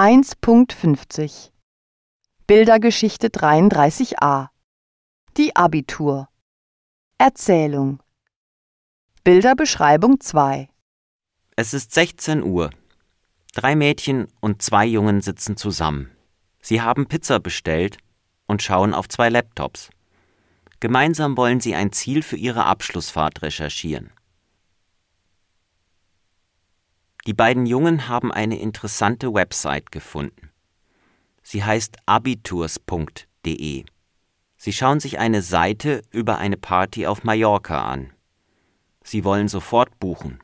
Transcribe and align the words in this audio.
1.50 0.00 1.50
Bildergeschichte 2.46 3.26
33a 3.28 4.48
Die 5.36 5.54
Abitur 5.54 6.30
Erzählung 7.18 8.02
Bilderbeschreibung 9.24 10.18
2 10.18 10.70
Es 11.54 11.74
ist 11.74 11.92
16 11.92 12.42
Uhr. 12.42 12.70
Drei 13.52 13.76
Mädchen 13.76 14.28
und 14.40 14.62
zwei 14.62 14.86
Jungen 14.86 15.20
sitzen 15.20 15.58
zusammen. 15.58 16.10
Sie 16.62 16.80
haben 16.80 17.06
Pizza 17.06 17.38
bestellt 17.38 17.98
und 18.46 18.62
schauen 18.62 18.94
auf 18.94 19.06
zwei 19.06 19.28
Laptops. 19.28 19.90
Gemeinsam 20.80 21.36
wollen 21.36 21.60
sie 21.60 21.74
ein 21.74 21.92
Ziel 21.92 22.22
für 22.22 22.36
ihre 22.36 22.64
Abschlussfahrt 22.64 23.42
recherchieren. 23.42 24.10
Die 27.26 27.34
beiden 27.34 27.66
Jungen 27.66 28.08
haben 28.08 28.32
eine 28.32 28.58
interessante 28.58 29.34
Website 29.34 29.92
gefunden. 29.92 30.50
Sie 31.42 31.64
heißt 31.64 31.96
abiturs.de. 32.06 33.84
Sie 34.56 34.72
schauen 34.72 35.00
sich 35.00 35.18
eine 35.18 35.42
Seite 35.42 36.02
über 36.10 36.38
eine 36.38 36.56
Party 36.56 37.06
auf 37.06 37.24
Mallorca 37.24 37.82
an. 37.84 38.12
Sie 39.02 39.24
wollen 39.24 39.48
sofort 39.48 39.98
buchen. 39.98 40.40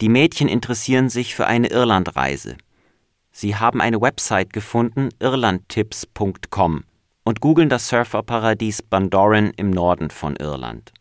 Die 0.00 0.08
Mädchen 0.08 0.48
interessieren 0.48 1.08
sich 1.08 1.34
für 1.34 1.46
eine 1.46 1.68
Irlandreise. 1.68 2.56
Sie 3.32 3.56
haben 3.56 3.80
eine 3.80 4.00
Website 4.00 4.52
gefunden, 4.52 5.08
irlandtips.com, 5.20 6.84
und 7.24 7.40
googeln 7.40 7.68
das 7.68 7.88
Surferparadies 7.88 8.82
Bandoran 8.82 9.52
im 9.56 9.70
Norden 9.70 10.10
von 10.10 10.36
Irland. 10.36 10.92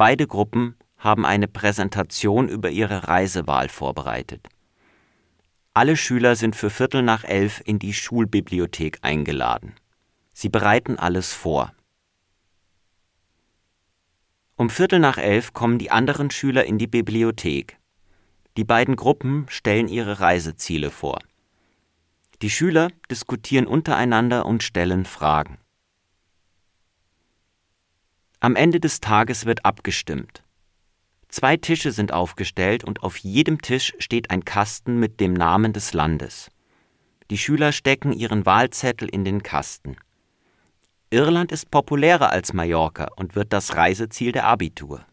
Beide 0.00 0.26
Gruppen 0.26 0.76
haben 0.96 1.26
eine 1.26 1.46
Präsentation 1.46 2.48
über 2.48 2.70
ihre 2.70 3.06
Reisewahl 3.08 3.68
vorbereitet. 3.68 4.48
Alle 5.74 5.94
Schüler 5.94 6.36
sind 6.36 6.56
für 6.56 6.70
Viertel 6.70 7.02
nach 7.02 7.22
elf 7.22 7.60
in 7.66 7.78
die 7.78 7.92
Schulbibliothek 7.92 9.00
eingeladen. 9.02 9.74
Sie 10.32 10.48
bereiten 10.48 10.98
alles 10.98 11.34
vor. 11.34 11.74
Um 14.56 14.70
Viertel 14.70 15.00
nach 15.00 15.18
elf 15.18 15.52
kommen 15.52 15.78
die 15.78 15.90
anderen 15.90 16.30
Schüler 16.30 16.64
in 16.64 16.78
die 16.78 16.86
Bibliothek. 16.86 17.76
Die 18.56 18.64
beiden 18.64 18.96
Gruppen 18.96 19.44
stellen 19.50 19.86
ihre 19.86 20.18
Reiseziele 20.18 20.90
vor. 20.90 21.18
Die 22.40 22.48
Schüler 22.48 22.88
diskutieren 23.10 23.66
untereinander 23.66 24.46
und 24.46 24.62
stellen 24.62 25.04
Fragen. 25.04 25.59
Am 28.42 28.56
Ende 28.56 28.80
des 28.80 29.00
Tages 29.00 29.44
wird 29.44 29.66
abgestimmt. 29.66 30.42
Zwei 31.28 31.58
Tische 31.58 31.92
sind 31.92 32.10
aufgestellt 32.10 32.84
und 32.84 33.02
auf 33.02 33.18
jedem 33.18 33.60
Tisch 33.60 33.92
steht 33.98 34.30
ein 34.30 34.46
Kasten 34.46 34.98
mit 34.98 35.20
dem 35.20 35.34
Namen 35.34 35.74
des 35.74 35.92
Landes. 35.92 36.50
Die 37.28 37.36
Schüler 37.36 37.70
stecken 37.70 38.14
ihren 38.14 38.46
Wahlzettel 38.46 39.10
in 39.10 39.26
den 39.26 39.42
Kasten. 39.42 39.96
Irland 41.10 41.52
ist 41.52 41.70
populärer 41.70 42.30
als 42.30 42.54
Mallorca 42.54 43.08
und 43.14 43.36
wird 43.36 43.52
das 43.52 43.76
Reiseziel 43.76 44.32
der 44.32 44.46
Abitur. 44.46 45.04